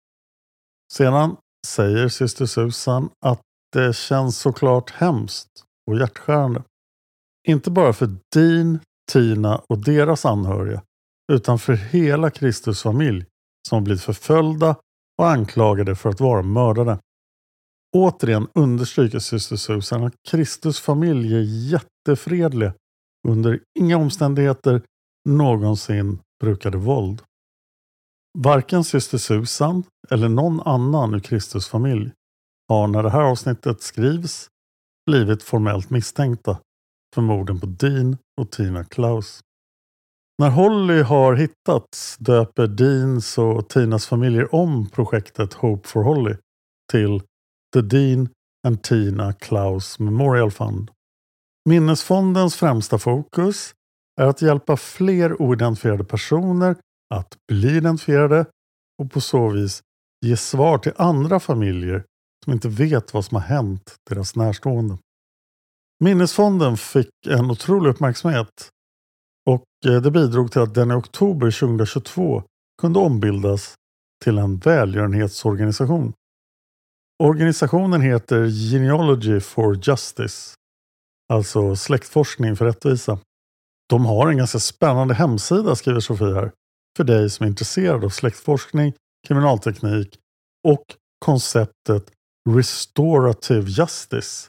Sedan 0.93 1.37
säger 1.67 2.09
syster 2.09 2.45
Susan 2.45 3.09
att 3.25 3.41
det 3.73 3.95
känns 3.95 4.37
såklart 4.37 4.91
hemskt 4.91 5.63
och 5.87 5.97
hjärtskärande. 5.97 6.63
Inte 7.47 7.71
bara 7.71 7.93
för 7.93 8.15
Dean, 8.35 8.79
Tina 9.09 9.57
och 9.57 9.77
deras 9.77 10.25
anhöriga 10.25 10.81
utan 11.31 11.59
för 11.59 11.73
hela 11.73 12.29
Kristus 12.29 12.81
familj 12.81 13.25
som 13.69 13.83
blivit 13.83 14.03
förföljda 14.03 14.75
och 15.17 15.29
anklagade 15.29 15.95
för 15.95 16.09
att 16.09 16.19
vara 16.19 16.41
mördare. 16.41 16.99
Återigen 17.97 18.47
understryker 18.53 19.19
syster 19.19 19.55
Susan 19.55 20.03
att 20.03 20.13
Kristus 20.29 20.79
familj 20.79 21.35
är 21.35 21.71
jättefredlig 21.71 22.71
under 23.27 23.59
inga 23.79 23.97
omständigheter 23.97 24.81
någonsin 25.29 26.19
brukade 26.41 26.77
våld. 26.77 27.21
Varken 28.37 28.83
syster 28.83 29.17
Susan 29.17 29.83
eller 30.09 30.29
någon 30.29 30.61
annan 30.61 31.13
ur 31.13 31.19
Kristus 31.19 31.67
familj 31.67 32.11
har 32.67 32.87
när 32.87 33.03
det 33.03 33.09
här 33.09 33.21
avsnittet 33.21 33.81
skrivs 33.81 34.47
blivit 35.05 35.43
formellt 35.43 35.89
misstänkta 35.89 36.57
för 37.15 37.21
morden 37.21 37.59
på 37.59 37.65
Dean 37.65 38.17
och 38.41 38.51
Tina 38.51 38.83
Klaus. 38.83 39.41
När 40.39 40.49
Holly 40.49 41.01
har 41.01 41.35
hittats 41.35 42.17
döper 42.17 42.67
Deans 42.67 43.37
och 43.37 43.69
Tinas 43.69 44.07
familjer 44.07 44.55
om 44.55 44.89
projektet 44.89 45.53
Hope 45.53 45.87
for 45.87 46.03
Holly 46.03 46.35
till 46.91 47.21
The 47.73 47.81
Dean 47.81 48.29
and 48.67 48.83
Tina 48.83 49.33
Klaus 49.33 49.99
Memorial 49.99 50.51
Fund. 50.51 50.91
Minnesfondens 51.69 52.55
främsta 52.55 52.97
fokus 52.97 53.73
är 54.21 54.25
att 54.25 54.41
hjälpa 54.41 54.77
fler 54.77 55.41
oidentifierade 55.41 56.03
personer 56.03 56.75
att 57.15 57.37
bli 57.47 57.77
identifierade 57.77 58.45
och 59.01 59.11
på 59.11 59.21
så 59.21 59.49
vis 59.49 59.81
ge 60.25 60.37
svar 60.37 60.77
till 60.77 60.93
andra 60.95 61.39
familjer 61.39 62.03
som 62.43 62.53
inte 62.53 62.69
vet 62.69 63.13
vad 63.13 63.25
som 63.25 63.35
har 63.35 63.43
hänt 63.43 63.95
deras 64.09 64.35
närstående. 64.35 64.97
Minnesfonden 66.03 66.77
fick 66.77 67.09
en 67.27 67.51
otrolig 67.51 67.89
uppmärksamhet 67.89 68.69
och 69.49 69.91
eh, 69.91 70.01
det 70.01 70.11
bidrog 70.11 70.51
till 70.51 70.61
att 70.61 70.73
den 70.73 70.91
i 70.91 70.93
oktober 70.93 71.51
2022 71.51 72.43
kunde 72.81 72.99
ombildas 72.99 73.75
till 74.23 74.37
en 74.37 74.57
välgörenhetsorganisation. 74.57 76.13
Organisationen 77.23 78.01
heter 78.01 78.47
Genealogy 78.47 79.39
for 79.39 79.79
Justice, 79.83 80.55
alltså 81.33 81.75
släktforskning 81.75 82.55
för 82.55 82.65
rättvisa. 82.65 83.19
De 83.89 84.05
har 84.05 84.27
en 84.27 84.37
ganska 84.37 84.59
spännande 84.59 85.13
hemsida 85.13 85.75
skriver 85.75 85.99
Sofie 85.99 86.33
här, 86.33 86.51
för 86.97 87.03
dig 87.03 87.29
som 87.29 87.43
är 87.43 87.47
intresserad 87.47 88.03
av 88.03 88.09
släktforskning, 88.09 88.93
kriminalteknik 89.27 90.17
och 90.67 90.83
konceptet 91.25 92.11
Restorative 92.49 93.69
Justice. 93.69 94.48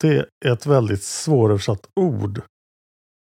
Det 0.00 0.28
är 0.44 0.52
ett 0.52 0.66
väldigt 0.66 1.02
svåröversatt 1.02 1.86
ord. 2.00 2.42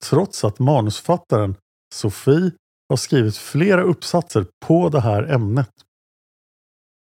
Trots 0.05 0.43
att 0.43 0.59
manusfattaren 0.59 1.55
Sofie 1.95 2.51
har 2.89 2.97
skrivit 2.97 3.37
flera 3.37 3.83
uppsatser 3.83 4.45
på 4.65 4.89
det 4.89 4.99
här 4.99 5.23
ämnet. 5.23 5.69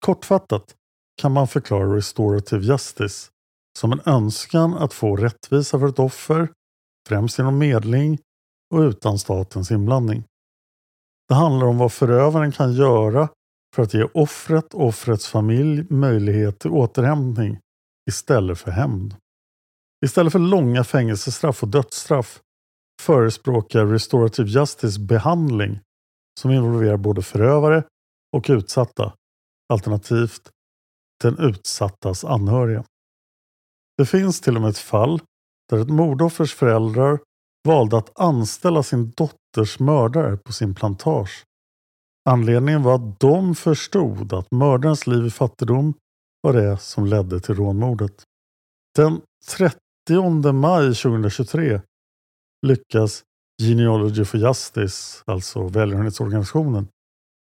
Kortfattat 0.06 0.74
kan 1.20 1.32
man 1.32 1.48
förklara 1.48 1.96
Restorative 1.96 2.64
Justice 2.64 3.30
som 3.78 3.92
en 3.92 4.00
önskan 4.06 4.74
att 4.74 4.92
få 4.92 5.16
rättvisa 5.16 5.78
för 5.78 5.88
ett 5.88 5.98
offer, 5.98 6.48
främst 7.08 7.38
genom 7.38 7.58
medling 7.58 8.18
och 8.74 8.80
utan 8.80 9.18
statens 9.18 9.70
inblandning. 9.70 10.24
Det 11.28 11.34
handlar 11.34 11.66
om 11.66 11.78
vad 11.78 11.92
förövaren 11.92 12.52
kan 12.52 12.72
göra 12.72 13.28
för 13.74 13.82
att 13.82 13.94
ge 13.94 14.04
offret 14.14 14.74
och 14.74 14.86
offrets 14.86 15.28
familj 15.28 15.86
möjlighet 15.90 16.58
till 16.58 16.70
återhämtning 16.70 17.58
istället 18.10 18.58
för 18.58 18.70
hämnd. 18.70 19.14
Istället 20.04 20.32
för 20.32 20.38
långa 20.38 20.84
fängelsestraff 20.84 21.62
och 21.62 21.68
dödsstraff 21.68 22.40
förespråkar 23.02 23.86
Restorative 23.86 24.48
Justice 24.48 25.00
behandling 25.00 25.80
som 26.40 26.50
involverar 26.50 26.96
både 26.96 27.22
förövare 27.22 27.84
och 28.36 28.46
utsatta, 28.48 29.14
alternativt 29.72 30.50
den 31.22 31.38
utsattas 31.38 32.24
anhöriga. 32.24 32.84
Det 33.98 34.06
finns 34.06 34.40
till 34.40 34.56
och 34.56 34.62
med 34.62 34.70
ett 34.70 34.78
fall 34.78 35.20
där 35.70 35.78
ett 35.78 35.88
mordoffers 35.88 36.54
föräldrar 36.54 37.18
valde 37.68 37.98
att 37.98 38.20
anställa 38.20 38.82
sin 38.82 39.12
dotters 39.16 39.78
mördare 39.78 40.36
på 40.36 40.52
sin 40.52 40.74
plantage. 40.74 41.44
Anledningen 42.30 42.82
var 42.82 42.94
att 42.94 43.20
de 43.20 43.54
förstod 43.54 44.32
att 44.32 44.50
mördarens 44.50 45.06
liv 45.06 45.26
i 45.26 45.30
fattigdom 45.30 45.94
var 46.42 46.52
det 46.52 46.78
som 46.78 47.06
ledde 47.06 47.40
till 47.40 47.54
rånmordet. 47.54 48.24
Den 48.96 49.20
30 50.10 50.52
maj 50.52 50.94
2023 50.94 51.80
lyckas 52.66 53.22
Genealogy 53.62 54.24
for 54.24 54.40
Justice, 54.40 55.22
alltså 55.26 55.68
välgörenhetsorganisationen, 55.68 56.88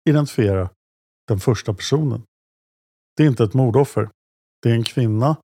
identifiera 0.08 0.70
den 1.28 1.40
första 1.40 1.74
personen. 1.74 2.22
Det 3.16 3.22
är 3.22 3.26
inte 3.26 3.44
ett 3.44 3.54
mordoffer. 3.54 4.08
Det 4.62 4.70
är 4.70 4.74
en 4.74 4.84
kvinna 4.84 5.36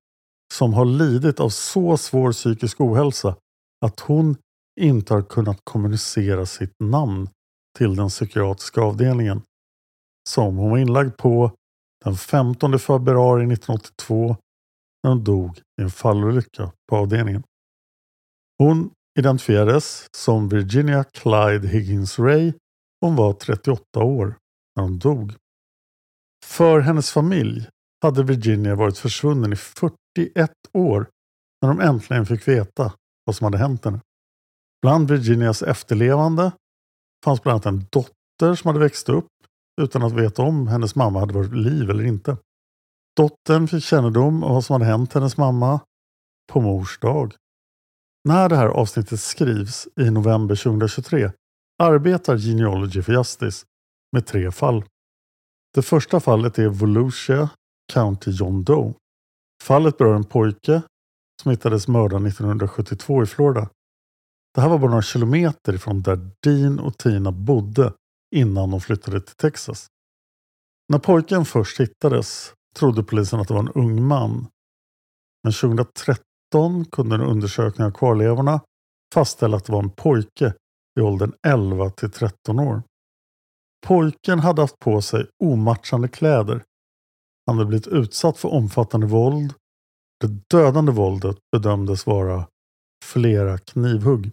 som 0.53 0.73
har 0.73 0.85
lidit 0.85 1.39
av 1.39 1.49
så 1.49 1.97
svår 1.97 2.31
psykisk 2.31 2.81
ohälsa 2.81 3.35
att 3.85 3.99
hon 3.99 4.37
inte 4.81 5.13
har 5.13 5.21
kunnat 5.21 5.59
kommunicera 5.63 6.45
sitt 6.45 6.75
namn 6.79 7.29
till 7.77 7.95
den 7.95 8.09
psykiatriska 8.09 8.81
avdelningen 8.81 9.41
som 10.29 10.57
hon 10.57 10.69
var 10.69 10.77
inlagd 10.77 11.17
på 11.17 11.51
den 12.05 12.17
15 12.17 12.79
februari 12.79 13.43
1982 13.43 14.35
när 15.03 15.11
hon 15.11 15.23
dog 15.23 15.57
i 15.57 15.81
en 15.81 15.89
fallolycka 15.89 16.71
på 16.89 16.97
avdelningen. 16.97 17.43
Hon 18.57 18.91
identifierades 19.19 20.07
som 20.15 20.49
Virginia 20.49 21.03
Clyde 21.03 21.67
Higgins 21.67 22.19
Ray. 22.19 22.53
Hon 23.01 23.15
var 23.15 23.33
38 23.33 23.99
år 23.99 24.35
när 24.75 24.83
hon 24.83 24.99
dog. 24.99 25.33
För 26.45 26.79
hennes 26.79 27.11
familj 27.11 27.67
hade 28.01 28.23
Virginia 28.23 28.75
varit 28.75 28.97
försvunnen 28.97 29.53
i 29.53 29.55
41 29.55 30.51
år 30.73 31.09
när 31.61 31.69
de 31.69 31.79
äntligen 31.79 32.25
fick 32.25 32.47
veta 32.47 32.93
vad 33.25 33.35
som 33.35 33.45
hade 33.45 33.57
hänt 33.57 33.85
henne. 33.85 33.99
Bland 34.81 35.11
Virginias 35.11 35.61
efterlevande 35.61 36.51
fanns 37.25 37.43
bland 37.43 37.53
annat 37.53 37.65
en 37.65 37.85
dotter 37.91 38.55
som 38.55 38.67
hade 38.67 38.79
växt 38.79 39.09
upp 39.09 39.27
utan 39.81 40.03
att 40.03 40.13
veta 40.13 40.41
om 40.41 40.67
hennes 40.67 40.95
mamma 40.95 41.19
hade 41.19 41.33
varit 41.33 41.53
liv 41.53 41.89
eller 41.89 42.03
inte. 42.03 42.37
Dottern 43.15 43.67
fick 43.67 43.83
kännedom 43.83 44.43
om 44.43 44.53
vad 44.53 44.65
som 44.65 44.73
hade 44.73 44.85
hänt 44.85 45.13
hennes 45.13 45.37
mamma 45.37 45.79
på 46.51 46.61
mors 46.61 46.99
dag. 46.99 47.35
När 48.29 48.49
det 48.49 48.55
här 48.55 48.67
avsnittet 48.67 49.19
skrivs 49.19 49.87
i 49.99 50.09
november 50.09 50.55
2023 50.55 51.31
arbetar 51.83 52.37
Genealogy 52.37 53.01
for 53.01 53.13
Justice 53.13 53.65
med 54.11 54.25
tre 54.25 54.51
fall. 54.51 54.83
Det 55.73 55.81
första 55.81 56.19
fallet 56.19 56.59
är 56.59 56.67
Volusia 56.67 57.49
County 57.93 58.31
John 58.31 58.63
Doe. 58.63 58.93
Fallet 59.63 59.97
berör 59.97 60.15
en 60.15 60.23
pojke 60.23 60.81
som 61.41 61.51
hittades 61.51 61.87
mördad 61.87 62.27
1972 62.27 63.23
i 63.23 63.25
Florida. 63.25 63.69
Det 64.55 64.61
här 64.61 64.69
var 64.69 64.77
bara 64.77 64.89
några 64.89 65.01
kilometer 65.01 65.73
ifrån 65.73 66.01
där 66.01 66.29
Dean 66.43 66.79
och 66.79 66.97
Tina 66.97 67.31
bodde 67.31 67.93
innan 68.35 68.71
de 68.71 68.81
flyttade 68.81 69.21
till 69.21 69.35
Texas. 69.35 69.87
När 70.89 70.99
pojken 70.99 71.45
först 71.45 71.79
hittades 71.79 72.53
trodde 72.73 73.03
polisen 73.03 73.39
att 73.39 73.47
det 73.47 73.53
var 73.53 73.61
en 73.61 73.69
ung 73.69 74.07
man. 74.07 74.47
Men 75.43 75.53
2013 75.53 76.85
kunde 76.91 77.15
en 77.15 77.21
undersökning 77.21 77.87
av 77.87 77.91
kvarlevorna 77.91 78.61
fastställa 79.13 79.57
att 79.57 79.65
det 79.65 79.73
var 79.73 79.83
en 79.83 79.89
pojke 79.89 80.53
i 80.99 81.01
åldern 81.01 81.33
11 81.47 81.89
till 81.89 82.11
13 82.11 82.59
år. 82.59 82.83
Pojken 83.87 84.39
hade 84.39 84.61
haft 84.61 84.79
på 84.79 85.01
sig 85.01 85.27
omatchande 85.43 86.07
kläder. 86.07 86.63
Han 87.45 87.57
hade 87.57 87.67
blivit 87.67 87.87
utsatt 87.87 88.37
för 88.37 88.53
omfattande 88.53 89.07
våld. 89.07 89.53
Det 90.19 90.57
dödande 90.57 90.91
våldet 90.91 91.37
bedömdes 91.51 92.05
vara 92.05 92.47
flera 93.05 93.57
knivhugg. 93.57 94.31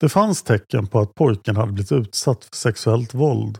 Det 0.00 0.08
fanns 0.08 0.42
tecken 0.42 0.86
på 0.86 1.00
att 1.00 1.14
pojken 1.14 1.56
hade 1.56 1.72
blivit 1.72 1.92
utsatt 1.92 2.44
för 2.44 2.56
sexuellt 2.56 3.14
våld. 3.14 3.58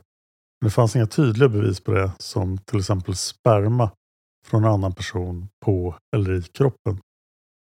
Men 0.61 0.68
det 0.68 0.71
fanns 0.71 0.97
inga 0.97 1.07
tydliga 1.07 1.49
bevis 1.49 1.81
på 1.81 1.92
det 1.92 2.12
som 2.18 2.59
till 2.59 2.79
exempel 2.79 3.16
sperma 3.16 3.90
från 4.48 4.64
en 4.64 4.70
annan 4.70 4.92
person 4.92 5.48
på 5.64 5.94
eller 6.16 6.32
i 6.32 6.42
kroppen. 6.42 7.00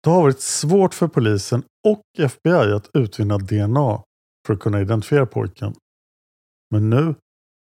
Det 0.04 0.10
har 0.10 0.22
varit 0.22 0.42
svårt 0.42 0.94
för 0.94 1.08
polisen 1.08 1.64
och 1.88 2.02
FBI 2.18 2.72
att 2.74 2.90
utvinna 2.94 3.38
DNA 3.38 4.04
för 4.48 4.54
att 4.54 4.60
kunna 4.60 4.82
identifiera 4.82 5.26
pojken. 5.26 5.74
Men 6.72 6.90
nu 6.90 7.16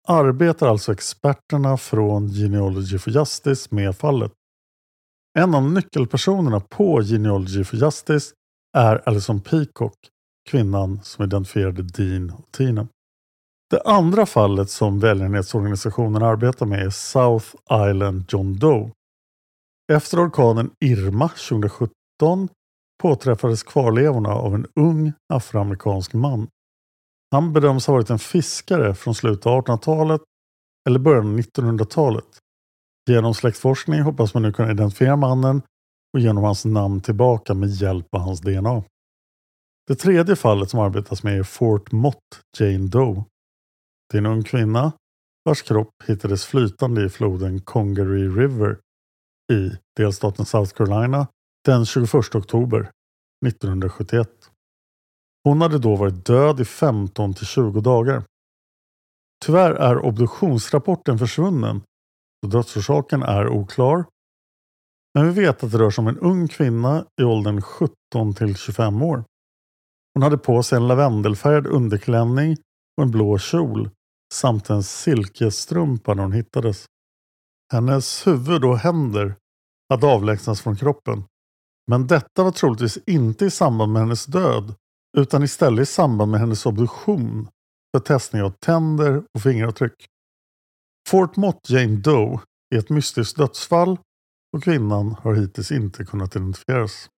arbetar 0.07 0.67
alltså 0.67 0.91
experterna 0.91 1.77
från 1.77 2.29
Genealogy 2.29 2.99
for 2.99 3.13
Justice 3.13 3.75
med 3.75 3.97
fallet. 3.97 4.31
En 5.39 5.55
av 5.55 5.71
nyckelpersonerna 5.71 6.59
på 6.59 7.01
Genealogy 7.01 7.63
for 7.63 7.79
Justice 7.79 8.33
är 8.77 9.09
Alison 9.09 9.41
Peacock, 9.41 9.95
kvinnan 10.49 10.99
som 11.03 11.25
identifierade 11.25 11.83
Dean 11.83 12.29
och 12.31 12.51
Tina. 12.51 12.87
Det 13.69 13.81
andra 13.81 14.25
fallet 14.25 14.69
som 14.69 14.99
välgörenhetsorganisationen 14.99 16.23
arbetar 16.23 16.65
med 16.65 16.85
är 16.85 16.89
South 16.89 17.45
Island 17.89 18.25
John 18.29 18.59
Doe. 18.59 18.91
Efter 19.91 20.27
orkanen 20.27 20.71
Irma 20.79 21.29
2017 21.29 21.89
påträffades 23.01 23.63
kvarlevorna 23.63 24.29
av 24.29 24.55
en 24.55 24.65
ung 24.75 25.13
afroamerikansk 25.33 26.13
man. 26.13 26.47
Han 27.31 27.53
bedöms 27.53 27.87
ha 27.87 27.93
varit 27.93 28.09
en 28.09 28.19
fiskare 28.19 28.95
från 28.95 29.15
slutet 29.15 29.45
av 29.45 29.65
1800-talet 29.65 30.21
eller 30.89 30.99
början 30.99 31.27
av 31.27 31.39
1900-talet. 31.39 32.25
Genom 33.09 33.33
släktforskning 33.33 34.01
hoppas 34.01 34.33
man 34.33 34.43
nu 34.43 34.53
kunna 34.53 34.71
identifiera 34.71 35.15
mannen 35.15 35.61
och 36.13 36.19
genom 36.19 36.43
hans 36.43 36.65
namn 36.65 37.01
tillbaka 37.01 37.53
med 37.53 37.69
hjälp 37.69 38.07
av 38.15 38.21
hans 38.21 38.41
DNA. 38.41 38.83
Det 39.87 39.95
tredje 39.95 40.35
fallet 40.35 40.69
som 40.69 40.79
arbetas 40.79 41.23
med 41.23 41.39
är 41.39 41.43
Fort 41.43 41.91
Mott 41.91 42.41
Jane 42.59 42.87
Doe. 42.87 43.23
Det 44.11 44.17
är 44.17 44.21
en 44.21 44.25
ung 44.25 44.43
kvinna 44.43 44.91
vars 45.45 45.61
kropp 45.61 45.93
hittades 46.07 46.45
flytande 46.45 47.05
i 47.05 47.09
floden 47.09 47.61
Congaree 47.61 48.27
River 48.27 48.77
i 49.51 49.71
delstaten 49.95 50.45
South 50.45 50.73
Carolina 50.73 51.27
den 51.65 51.85
21 51.85 52.35
oktober 52.35 52.91
1971. 53.47 54.29
Hon 55.43 55.61
hade 55.61 55.79
då 55.79 55.95
varit 55.95 56.25
död 56.25 56.59
i 56.59 56.65
15 56.65 57.33
till 57.33 57.45
20 57.45 57.81
dagar. 57.81 58.23
Tyvärr 59.45 59.71
är 59.71 60.05
obduktionsrapporten 60.05 61.19
försvunnen 61.19 61.81
och 62.43 62.49
dödsorsaken 62.49 63.23
är 63.23 63.49
oklar. 63.49 64.05
Men 65.13 65.33
vi 65.33 65.41
vet 65.41 65.63
att 65.63 65.71
det 65.71 65.77
rör 65.77 65.89
sig 65.89 66.01
om 66.01 66.07
en 66.07 66.19
ung 66.19 66.47
kvinna 66.47 67.05
i 67.21 67.23
åldern 67.23 67.61
17 67.61 68.33
till 68.35 68.55
25 68.55 69.01
år. 69.01 69.23
Hon 70.13 70.23
hade 70.23 70.37
på 70.37 70.63
sig 70.63 70.77
en 70.77 70.87
lavendelfärgad 70.87 71.67
underklänning 71.67 72.57
och 72.97 73.03
en 73.03 73.11
blå 73.11 73.37
kjol 73.37 73.89
samt 74.33 74.69
en 74.69 74.83
silkesstrumpa 74.83 76.13
när 76.13 76.23
hon 76.23 76.31
hittades. 76.31 76.85
Hennes 77.71 78.27
huvud 78.27 78.65
och 78.65 78.77
händer 78.77 79.35
hade 79.89 80.07
avlägsnats 80.07 80.61
från 80.61 80.75
kroppen. 80.75 81.23
Men 81.87 82.07
detta 82.07 82.43
var 82.43 82.51
troligtvis 82.51 82.97
inte 83.05 83.45
i 83.45 83.51
samband 83.51 83.93
med 83.93 84.01
hennes 84.01 84.25
död 84.25 84.75
utan 85.17 85.43
istället 85.43 85.83
i 85.83 85.85
samband 85.85 86.31
med 86.31 86.39
hennes 86.39 86.65
obduktion 86.65 87.47
för 87.91 87.99
testning 87.99 88.41
av 88.41 88.49
tänder 88.49 89.23
och 89.33 89.41
fingeravtryck. 89.41 90.05
Fort 91.09 91.35
Mott 91.35 91.69
Jane 91.69 91.95
Doe 91.95 92.39
är 92.75 92.79
ett 92.79 92.89
mystiskt 92.89 93.37
dödsfall 93.37 93.97
och 94.57 94.63
kvinnan 94.63 95.15
har 95.21 95.33
hittills 95.33 95.71
inte 95.71 96.05
kunnat 96.05 96.35
identifieras. 96.35 97.09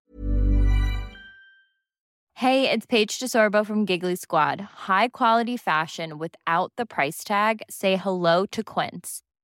Hej, 2.34 2.62
det 2.62 2.74
är 2.74 2.80
Paige 2.80 3.20
DeSorbo 3.22 3.66
från 3.66 3.86
Giggly 3.86 4.18
Squad. 4.18 4.60
High 4.88 5.10
quality 5.14 5.58
fashion 5.58 6.20
without 6.20 6.76
the 6.78 6.86
price 6.86 7.28
tag. 7.28 7.62
Say 7.70 7.96
hello 7.96 8.48
to 8.48 8.64
Quince. 8.64 9.31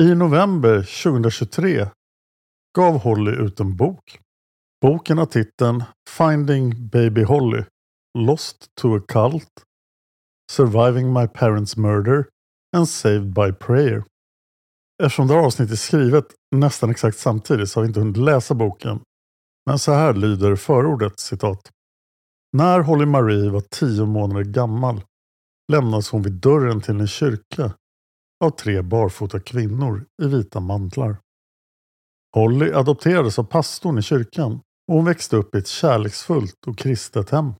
I 0.00 0.14
november 0.14 0.82
2023 0.82 1.88
gav 2.76 2.98
Holly 2.98 3.30
ut 3.30 3.60
en 3.60 3.76
bok. 3.76 4.18
Boken 4.80 5.18
har 5.18 5.26
titeln 5.26 5.84
Finding 6.10 6.88
Baby 6.88 7.22
Holly 7.22 7.64
Lost 8.18 8.66
to 8.80 8.96
a 8.96 9.00
Cult 9.08 9.50
Surviving 10.50 11.12
My 11.12 11.26
Parents' 11.26 11.76
Murder 11.76 12.24
and 12.76 12.88
Saved 12.88 13.34
by 13.34 13.52
Prayer. 13.52 14.04
Eftersom 15.02 15.26
det 15.26 15.34
här 15.34 15.40
avsnittet 15.40 15.72
är 15.72 15.76
skrivet 15.76 16.26
nästan 16.56 16.90
exakt 16.90 17.18
samtidigt 17.18 17.70
så 17.70 17.80
har 17.80 17.82
vi 17.82 17.88
inte 17.88 18.00
hunnit 18.00 18.16
läsa 18.16 18.54
boken. 18.54 19.00
Men 19.66 19.78
så 19.78 19.92
här 19.92 20.14
lyder 20.14 20.56
förordet 20.56 21.20
citat. 21.20 21.70
När 22.52 22.80
Holly 22.80 23.06
Marie 23.06 23.50
var 23.50 23.60
tio 23.60 24.06
månader 24.06 24.44
gammal 24.44 25.04
lämnades 25.72 26.10
hon 26.10 26.22
vid 26.22 26.32
dörren 26.32 26.80
till 26.80 27.00
en 27.00 27.06
kyrka 27.06 27.72
av 28.42 28.50
tre 28.50 28.82
barfota 28.82 29.40
kvinnor 29.40 30.04
i 30.22 30.26
vita 30.26 30.60
mantlar. 30.60 31.16
Holly 32.34 32.72
adopterades 32.72 33.38
av 33.38 33.44
pastorn 33.44 33.98
i 33.98 34.02
kyrkan 34.02 34.52
och 34.88 34.94
hon 34.94 35.04
växte 35.04 35.36
upp 35.36 35.54
i 35.54 35.58
ett 35.58 35.66
kärleksfullt 35.66 36.66
och 36.66 36.78
kristet 36.78 37.30
hem. 37.30 37.52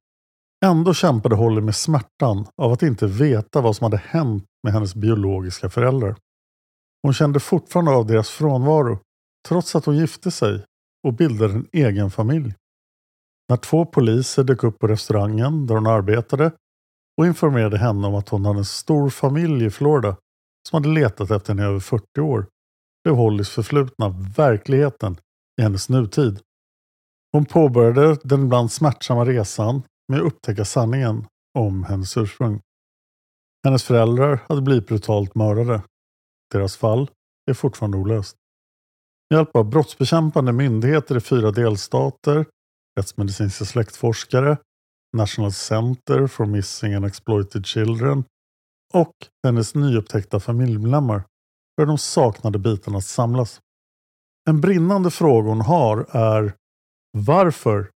Ändå 0.65 0.95
kämpade 0.95 1.37
Holly 1.37 1.61
med 1.61 1.77
smärtan 1.77 2.47
av 2.57 2.73
att 2.73 2.83
inte 2.83 3.07
veta 3.07 3.61
vad 3.61 3.77
som 3.77 3.85
hade 3.85 3.97
hänt 3.97 4.45
med 4.63 4.73
hennes 4.73 4.95
biologiska 4.95 5.71
föräldrar. 5.71 6.17
Hon 7.03 7.13
kände 7.13 7.41
fortfarande 7.41 7.91
av 7.91 8.07
deras 8.07 8.31
frånvaro 8.31 8.99
trots 9.49 9.77
att 9.77 9.85
hon 9.85 9.97
gifte 9.97 10.31
sig 10.31 10.65
och 11.07 11.13
bildade 11.13 11.55
en 11.55 11.69
egen 11.73 12.11
familj. 12.11 12.55
När 13.49 13.57
två 13.57 13.87
poliser 13.87 14.45
dök 14.45 14.65
upp 14.65 14.79
på 14.79 14.87
restaurangen 14.87 15.67
där 15.67 15.75
hon 15.75 15.87
arbetade 15.87 16.53
och 17.19 17.27
informerade 17.27 17.79
henne 17.79 18.07
om 18.07 18.15
att 18.15 18.29
hon 18.29 18.45
hade 18.45 18.59
en 18.59 18.65
stor 18.65 19.11
familj 19.11 19.65
i 19.65 19.71
Florida 19.71 20.17
som 20.69 20.77
hade 20.77 20.95
letat 20.95 21.31
efter 21.31 21.49
henne 21.55 21.63
i 21.63 21.67
över 21.67 21.81
40 21.81 22.21
år 22.21 22.47
blev 23.05 23.17
Hollys 23.17 23.51
förflutna 23.51 24.09
verkligheten 24.37 25.17
i 25.61 25.63
hennes 25.63 25.89
nutid. 25.89 26.41
Hon 27.33 27.45
påbörjade 27.45 28.19
den 28.25 28.45
ibland 28.45 28.73
smärtsamma 28.73 29.25
resan 29.25 29.83
med 30.09 30.21
att 30.21 30.27
upptäcka 30.27 30.65
sanningen 30.65 31.27
om 31.59 31.85
hennes 31.85 32.17
ursprung. 32.17 32.61
Hennes 33.65 33.85
föräldrar 33.85 34.41
hade 34.49 34.63
blivit 34.63 34.87
brutalt 34.87 35.35
mördade. 35.35 35.83
Deras 36.53 36.77
fall 36.77 37.11
är 37.51 37.55
fortfarande 37.55 37.97
olöst. 37.97 38.37
Med 39.31 39.37
hjälp 39.37 39.57
av 39.57 39.65
brottsbekämpande 39.65 40.53
myndigheter 40.53 41.17
i 41.17 41.21
fyra 41.21 41.51
delstater, 41.51 42.47
rättsmedicinska 42.99 43.65
släktforskare, 43.65 44.57
National 45.17 45.53
Center 45.53 46.27
for 46.27 46.47
Missing 46.47 46.95
and 46.95 47.05
Exploited 47.05 47.67
Children 47.67 48.25
och 48.93 49.13
hennes 49.47 49.75
nyupptäckta 49.75 50.41
familjemedlemmar 50.41 51.25
börjar 51.77 51.87
de 51.87 51.99
saknade 51.99 52.59
bitarna 52.59 53.01
samlas. 53.01 53.61
En 54.51 54.61
brinnande 54.61 55.11
fråga 55.11 55.49
hon 55.49 55.61
har 55.61 56.07
är 56.11 56.55
varför 57.19 57.91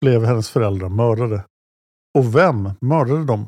blev 0.00 0.24
hennes 0.24 0.50
föräldrar 0.50 0.88
mördade? 0.88 1.44
Och 2.18 2.36
vem 2.36 2.70
mördade 2.80 3.24
dem? 3.24 3.46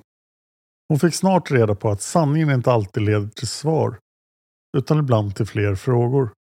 Hon 0.88 0.98
fick 0.98 1.14
snart 1.14 1.50
reda 1.50 1.74
på 1.74 1.90
att 1.90 2.02
sanningen 2.02 2.50
inte 2.50 2.72
alltid 2.72 3.02
leder 3.02 3.28
till 3.28 3.48
svar, 3.48 3.98
utan 4.76 4.98
ibland 4.98 5.36
till 5.36 5.46
fler 5.46 5.74
frågor. 5.74 6.32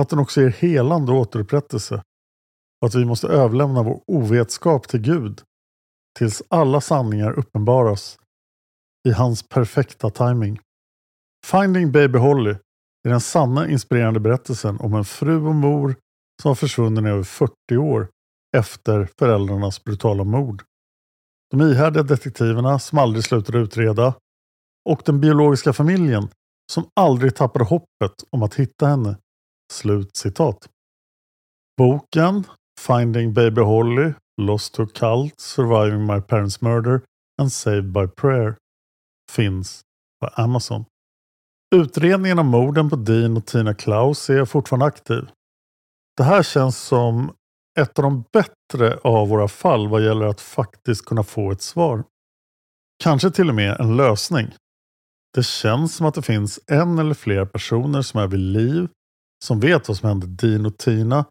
Att 0.00 0.08
den 0.08 0.18
också 0.18 0.40
ger 0.40 0.50
helande 0.50 1.12
och 1.12 1.18
återupprättelse 1.18 2.02
och 2.80 2.88
att 2.88 2.94
vi 2.94 3.04
måste 3.04 3.28
överlämna 3.28 3.82
vår 3.82 4.02
ovetskap 4.06 4.88
till 4.88 5.00
Gud 5.00 5.42
tills 6.18 6.42
alla 6.48 6.80
sanningar 6.80 7.38
uppenbaras 7.38 8.18
i 9.08 9.12
hans 9.12 9.48
perfekta 9.48 10.10
timing. 10.10 10.60
Finding 11.46 11.92
Baby 11.92 12.18
Holly 12.18 12.56
är 13.04 13.10
den 13.10 13.20
sanna 13.20 13.68
inspirerande 13.68 14.20
berättelsen 14.20 14.80
om 14.80 14.94
en 14.94 15.04
fru 15.04 15.46
och 15.46 15.54
mor 15.54 15.94
som 16.42 16.48
var 16.48 16.54
försvunnen 16.54 17.06
i 17.06 17.08
över 17.08 17.22
40 17.22 17.76
år 17.76 18.08
efter 18.56 19.08
föräldrarnas 19.18 19.84
brutala 19.84 20.24
mord. 20.24 20.62
De 21.50 21.60
ihärdiga 21.60 22.02
detektiverna 22.02 22.78
som 22.78 22.98
aldrig 22.98 23.24
slutade 23.24 23.58
utreda 23.58 24.14
och 24.88 25.02
den 25.04 25.20
biologiska 25.20 25.72
familjen 25.72 26.28
som 26.72 26.86
aldrig 27.00 27.34
tappade 27.34 27.64
hoppet 27.64 28.24
om 28.30 28.42
att 28.42 28.54
hitta 28.54 28.86
henne. 28.86 29.16
Slut 29.72 30.16
citat. 30.16 30.68
Boken 31.76 32.44
Finding 32.80 33.32
Baby 33.32 33.60
Holly, 33.60 34.12
Lost 34.40 34.74
to 34.74 34.82
a 34.82 34.86
Cult, 34.94 35.40
Surviving 35.40 36.06
My 36.06 36.20
Parents' 36.20 36.58
Murder 36.60 37.00
and 37.40 37.52
Saved 37.52 37.92
by 37.92 38.06
Prayer 38.06 38.56
finns 39.32 39.80
på 40.20 40.26
Amazon. 40.26 40.84
Utredningen 41.74 42.38
av 42.38 42.44
morden 42.44 42.90
på 42.90 42.96
Dean 42.96 43.36
och 43.36 43.46
Tina 43.46 43.74
Klaus 43.74 44.30
är 44.30 44.44
fortfarande 44.44 44.86
aktiv. 44.86 45.28
Det 46.16 46.22
här 46.22 46.42
känns 46.42 46.78
som 46.78 47.32
ett 47.80 47.98
av 47.98 48.02
de 48.02 48.24
bättre 48.32 48.98
av 49.04 49.28
våra 49.28 49.48
fall 49.48 49.88
vad 49.88 50.04
gäller 50.04 50.26
att 50.26 50.40
faktiskt 50.40 51.04
kunna 51.04 51.22
få 51.22 51.52
ett 51.52 51.62
svar. 51.62 52.04
Kanske 53.02 53.30
till 53.30 53.48
och 53.48 53.54
med 53.54 53.80
en 53.80 53.96
lösning. 53.96 54.54
Det 55.34 55.42
känns 55.42 55.96
som 55.96 56.06
att 56.06 56.14
det 56.14 56.22
finns 56.22 56.60
en 56.66 56.98
eller 56.98 57.14
flera 57.14 57.46
personer 57.46 58.02
som 58.02 58.20
är 58.20 58.26
vid 58.26 58.40
liv, 58.40 58.88
som 59.44 59.60
vet 59.60 59.88
vad 59.88 59.96
som 59.96 60.08
hände 60.08 60.26
Dean 60.26 60.66
och 60.66 60.78
Tina 60.78 61.24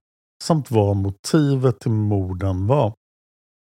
samt 0.43 0.71
vad 0.71 0.95
motivet 0.95 1.79
till 1.79 1.91
morden 1.91 2.67
var. 2.67 2.93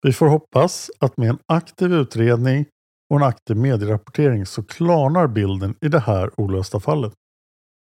Vi 0.03 0.13
får 0.13 0.27
hoppas 0.27 0.91
att 1.01 1.17
med 1.17 1.31
en 1.31 1.39
aktiv 1.47 1.93
utredning 1.93 2.67
och 3.11 3.17
en 3.17 3.23
aktiv 3.23 3.57
medierapportering 3.57 4.47
så 4.47 4.63
klarnar 4.63 5.27
bilden 5.27 5.75
i 5.81 5.89
det 5.89 6.01
här 6.01 6.41
olösta 6.41 6.81
fallet. 6.81 7.13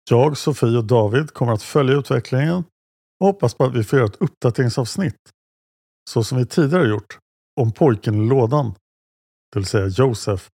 Jag, 0.10 0.38
Sofie 0.38 0.78
och 0.78 0.86
David 0.86 1.32
kommer 1.32 1.54
att 1.54 1.64
följa 1.64 1.96
utvecklingen 1.96 2.64
och 3.20 3.28
hoppas 3.28 3.54
på 3.54 3.64
att 3.64 3.76
vi 3.76 3.84
får 3.84 4.00
göra 4.00 4.10
ett 4.10 4.22
uppdateringsavsnitt. 4.22 5.30
Så 6.10 6.24
som 6.24 6.38
vi 6.38 6.46
tidigare 6.46 6.90
gjort 6.90 7.20
om 7.62 7.72
pojken 7.72 8.16
i 8.16 8.30
lådan. 8.30 8.74
Det 9.52 9.60
vill 9.60 9.66
säga 9.66 9.88
Josef 9.88 10.50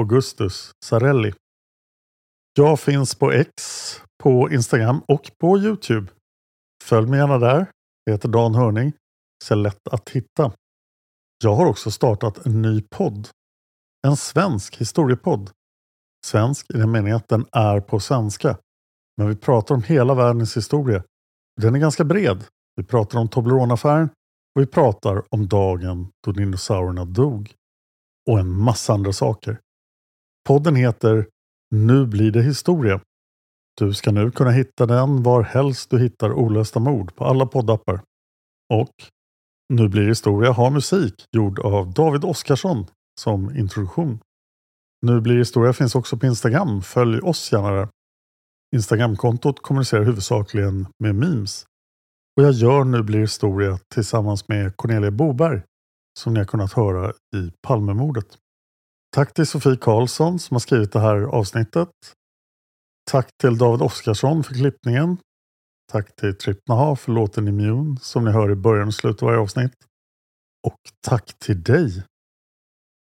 Augustus 0.00 0.72
Sarelli. 0.84 1.32
Jag 2.54 2.80
finns 2.80 3.14
på 3.14 3.32
X, 3.32 3.52
på 4.22 4.50
Instagram 4.50 5.02
och 5.08 5.30
på 5.40 5.58
Youtube. 5.58 6.12
Följ 6.84 7.06
mig 7.06 7.18
gärna 7.18 7.38
där. 7.38 7.66
Jag 8.04 8.12
heter 8.12 8.28
Dan 8.28 8.54
Hörning. 8.54 8.92
Så 9.44 9.54
är 9.54 9.58
lätt 9.58 9.88
att 9.90 10.08
hitta. 10.08 10.52
Jag 11.44 11.54
har 11.54 11.66
också 11.66 11.90
startat 11.90 12.46
en 12.46 12.62
ny 12.62 12.82
podd. 12.82 13.28
En 14.06 14.16
svensk 14.16 14.76
historiepodd. 14.76 15.50
Svensk 16.26 16.70
i 16.70 16.78
den 16.78 16.90
meningen 16.90 17.16
att 17.16 17.28
den 17.28 17.46
är 17.52 17.80
på 17.80 18.00
svenska. 18.00 18.58
Men 19.16 19.28
vi 19.28 19.36
pratar 19.36 19.74
om 19.74 19.82
hela 19.82 20.14
världens 20.14 20.56
historia. 20.56 21.02
Den 21.60 21.74
är 21.74 21.78
ganska 21.78 22.04
bred. 22.04 22.44
Vi 22.76 22.84
pratar 22.84 23.18
om 23.18 23.28
Toblerone-affären 23.28 24.08
och 24.54 24.62
vi 24.62 24.66
pratar 24.66 25.22
om 25.34 25.48
dagen 25.48 26.08
då 26.24 26.32
dinosaurierna 26.32 27.04
dog. 27.04 27.54
Och 28.30 28.38
en 28.38 28.56
massa 28.56 28.92
andra 28.92 29.12
saker. 29.12 29.60
Podden 30.48 30.76
heter 30.76 31.28
Nu 31.74 32.06
blir 32.06 32.30
det 32.30 32.42
historia. 32.42 33.00
Du 33.78 33.94
ska 33.94 34.12
nu 34.12 34.30
kunna 34.30 34.50
hitta 34.50 34.86
den 34.86 35.22
var 35.22 35.42
helst 35.42 35.90
du 35.90 35.98
hittar 35.98 36.32
olösta 36.32 36.80
mord 36.80 37.14
på 37.14 37.24
alla 37.24 37.46
poddappar. 37.46 38.00
Och 38.72 38.94
Nu 39.68 39.88
blir 39.88 40.02
det 40.02 40.08
historia 40.08 40.52
har 40.52 40.70
musik 40.70 41.24
gjord 41.32 41.58
av 41.58 41.92
David 41.92 42.24
Oskarsson 42.24 42.86
som 43.20 43.56
introduktion. 43.56 44.20
Nu 45.06 45.20
blir 45.20 45.38
historia 45.38 45.72
finns 45.72 45.94
också 45.94 46.16
på 46.16 46.26
Instagram. 46.26 46.82
Följ 46.82 47.20
oss 47.20 47.52
gärna 47.52 47.70
där. 47.70 47.88
Instagramkontot 48.76 49.62
kommunicerar 49.62 50.04
huvudsakligen 50.04 50.86
med 50.98 51.14
memes. 51.14 51.66
Och 52.36 52.42
jag 52.42 52.52
gör 52.52 52.84
Nu 52.84 53.02
blir 53.02 53.20
historia 53.20 53.78
tillsammans 53.94 54.48
med 54.48 54.76
Cornelia 54.76 55.10
Boberg 55.10 55.62
som 56.18 56.34
ni 56.34 56.40
har 56.40 56.46
kunnat 56.46 56.72
höra 56.72 57.10
i 57.10 57.52
Palmemordet. 57.62 58.38
Tack 59.14 59.34
till 59.34 59.46
Sofie 59.46 59.76
Karlsson 59.76 60.38
som 60.38 60.54
har 60.54 60.60
skrivit 60.60 60.92
det 60.92 61.00
här 61.00 61.16
avsnittet. 61.16 61.88
Tack 63.10 63.28
till 63.40 63.58
David 63.58 63.82
Oskarsson 63.82 64.44
för 64.44 64.54
klippningen. 64.54 65.16
Tack 65.92 66.16
till 66.16 66.36
Trippnaha 66.36 66.96
för 66.96 67.12
låten 67.12 67.48
Immune 67.48 67.96
som 68.00 68.24
ni 68.24 68.30
hör 68.30 68.50
i 68.50 68.54
början 68.54 68.88
och 68.88 68.94
slutet 68.94 69.22
av 69.22 69.26
varje 69.26 69.40
avsnitt. 69.40 69.74
Och 70.66 70.78
tack 71.06 71.38
till 71.38 71.62
dig 71.62 72.04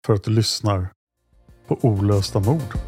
för 0.06 0.14
att 0.14 0.24
du 0.24 0.30
lyssnar 0.30 0.88
på 1.68 1.78
Olösta 1.82 2.40
mord. 2.40 2.78